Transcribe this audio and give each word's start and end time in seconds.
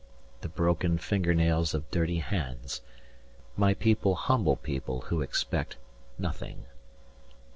The 0.39 0.49
broken 0.49 0.97
finger 0.97 1.35
nails 1.35 1.75
of 1.75 1.91
dirty 1.91 2.17
hands. 2.17 2.81
My 3.55 3.75
people 3.75 4.15
humble 4.15 4.55
people 4.55 5.01
who 5.01 5.21
expect 5.21 5.77
Nothing." 6.17 6.65